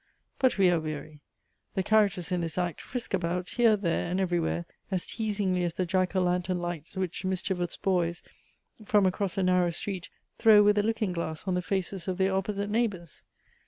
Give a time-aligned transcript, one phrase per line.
[0.39, 1.21] But we are weary.
[1.75, 5.75] The characters in this act frisk about, here, there, and every where, as teasingly as
[5.75, 8.23] the Jack o' Lantern lights which mischievous boys,
[8.83, 10.09] from across a narrow street,
[10.39, 13.21] throw with a looking glass on the faces of their opposite neighbours.